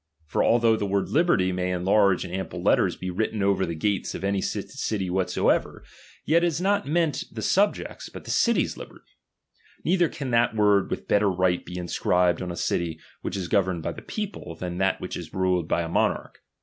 [0.25, 3.75] For although the word liberty may in large and ample letters be written over the
[3.75, 5.83] gates of any city whatsoever,
[6.25, 9.11] yet is it not meant the subject's, but the city's liberty;
[9.85, 13.47] Ither can that word with better right be inscribed coaei on a city which is
[13.47, 16.39] governed by the people, than /—'~ that whichis ruled by a monarch.